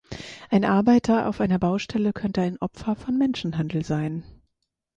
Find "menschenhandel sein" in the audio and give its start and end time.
3.19-4.23